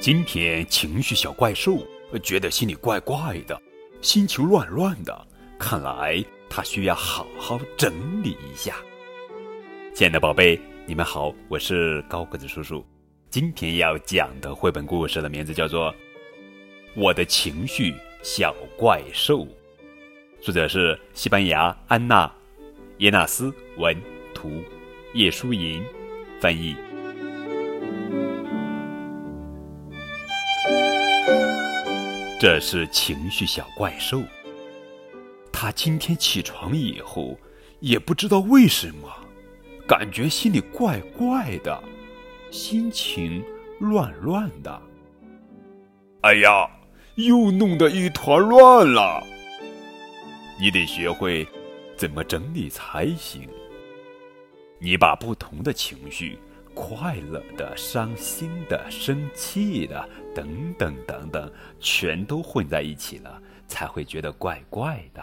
[0.00, 1.76] 今天情绪小怪兽
[2.22, 3.60] 觉得心里怪怪的，
[4.00, 5.26] 心情乱乱的，
[5.58, 8.76] 看来他需要好好整理一下。
[9.94, 12.82] 亲爱的宝贝，你们好，我是高个子叔叔。
[13.28, 15.92] 今天要讲的绘本故事的名字叫做
[16.96, 19.40] 《我的情绪小怪兽》，
[20.40, 22.26] 作者是西班牙安娜·
[23.00, 23.94] 耶纳斯文
[24.32, 24.62] 图，
[25.12, 25.84] 叶舒莹
[26.40, 26.74] 翻译。
[32.40, 34.22] 这是情绪小怪兽。
[35.52, 37.38] 他今天起床以后，
[37.80, 39.14] 也不知道为什么，
[39.86, 41.78] 感觉心里怪怪的，
[42.50, 43.44] 心情
[43.78, 44.82] 乱乱的。
[46.22, 46.66] 哎呀，
[47.16, 49.22] 又弄得一团乱了！
[50.58, 51.46] 你得学会
[51.94, 53.46] 怎么整理才行。
[54.78, 56.38] 你把不同的情绪。
[56.80, 65.22] 快乐的、伤心的、生气的，等等等等，全都混在一起了，才会觉得怪怪的。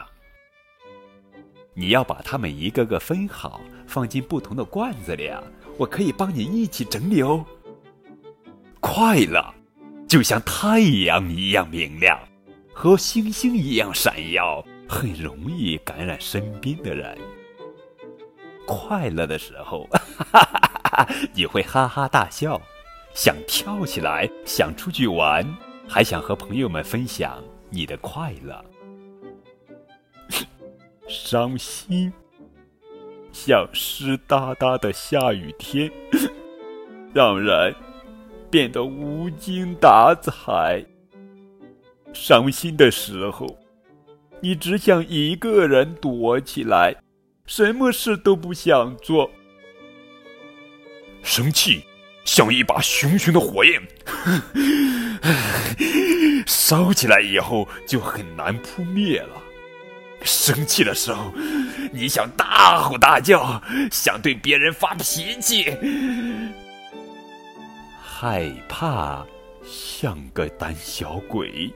[1.73, 5.41] 你要把它们一个个分好，放进不同的罐子里啊！
[5.79, 7.43] 我可以帮你一起整理哦。
[8.79, 9.43] 快乐
[10.07, 12.19] 就像太阳一样明亮，
[12.71, 17.17] 和星星一样闪耀，很容易感染身边的人。
[18.67, 19.99] 快乐的时候，哈
[20.31, 20.66] 哈哈。
[21.33, 22.61] 你会哈哈大笑，
[23.13, 25.45] 想跳起来，想出去玩，
[25.87, 28.63] 还想和朋友们分享你的快乐。
[31.07, 32.11] 伤心，
[33.31, 35.91] 像湿哒哒的下雨天，
[37.13, 37.73] 让人
[38.49, 40.83] 变得无精打采。
[42.13, 43.57] 伤心的时候，
[44.41, 46.95] 你只想一个人躲起来，
[47.45, 49.29] 什么事都不想做。
[51.27, 51.83] 生气，
[52.23, 53.81] 像一把熊熊的火焰，
[56.47, 59.35] 烧起来以后就很难扑灭了。
[60.23, 61.33] 生气的时候，
[61.91, 65.65] 你想大吼大叫，想对别人发脾气。
[68.01, 69.25] 害怕，
[69.65, 71.69] 像个胆小鬼，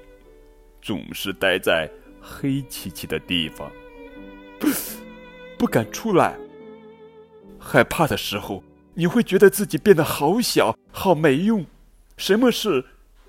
[0.81, 1.89] 总是待在
[2.21, 3.69] 黑漆漆的地方，
[5.57, 6.37] 不敢出来。
[7.59, 8.63] 害怕的时候。
[8.93, 11.65] 你会觉得自己变得好小、好没用，
[12.17, 12.83] 什么事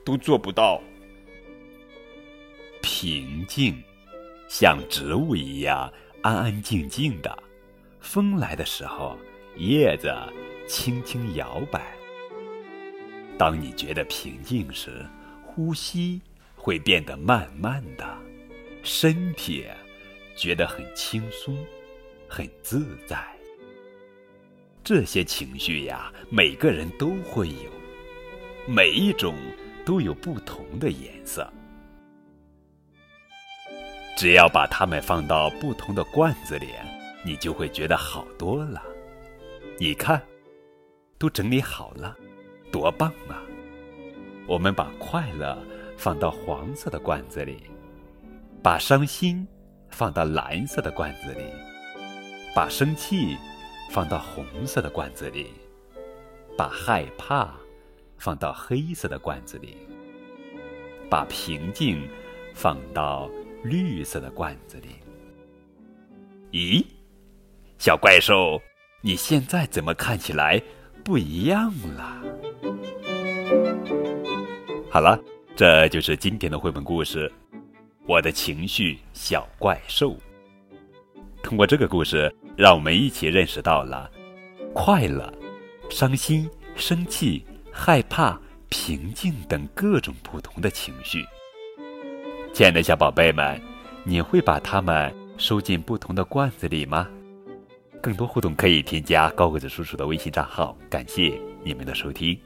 [0.04, 0.82] 都做不到。
[2.80, 3.80] 平静，
[4.48, 7.36] 像植物一样安安静静的。
[8.00, 9.16] 风来的时候，
[9.56, 10.12] 叶子
[10.66, 11.80] 轻轻摇摆。
[13.38, 15.06] 当你觉得平静时，
[15.44, 16.20] 呼吸
[16.56, 18.04] 会变得慢慢的，
[18.82, 19.64] 身体
[20.36, 21.56] 觉得很轻松、
[22.28, 23.31] 很自在。
[24.84, 27.70] 这些情绪呀，每个人都会有，
[28.66, 29.32] 每一种
[29.84, 31.48] 都有不同的颜色。
[34.16, 36.66] 只要把它们放到不同的罐子里，
[37.24, 38.82] 你就会觉得好多了。
[39.78, 40.20] 你看，
[41.16, 42.16] 都整理好了，
[42.72, 43.40] 多棒啊！
[44.48, 45.56] 我们把快乐
[45.96, 47.62] 放到黄色的罐子里，
[48.60, 49.46] 把伤心
[49.90, 51.44] 放到蓝色的罐子里，
[52.52, 53.36] 把生气。
[53.92, 55.48] 放到红色的罐子里，
[56.56, 57.52] 把害怕
[58.16, 59.76] 放到黑色的罐子里，
[61.10, 62.08] 把平静
[62.54, 63.30] 放到
[63.62, 64.88] 绿色的罐子里。
[66.52, 66.82] 咦，
[67.76, 68.58] 小怪兽，
[69.02, 70.58] 你现在怎么看起来
[71.04, 72.22] 不一样了？
[74.88, 75.22] 好了，
[75.54, 77.30] 这就是今天的绘本故事
[78.06, 80.12] 《我的情绪小怪兽》。
[81.42, 82.34] 通过这个故事。
[82.56, 84.10] 让我们一起认识到了
[84.74, 85.32] 快乐、
[85.90, 91.24] 伤心、生气、害怕、平静等各种不同的情绪。
[92.52, 93.60] 亲爱的小宝贝们，
[94.04, 97.08] 你会把它们收进不同的罐子里吗？
[98.02, 100.76] 更多互动可以添加高个子叔叔的微信账号。
[100.90, 102.38] 感谢你们的收听。